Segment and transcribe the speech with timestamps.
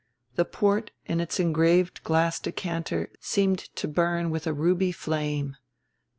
[0.33, 5.57] The port in its engraved glass decanter seemed to burn with a ruby flame.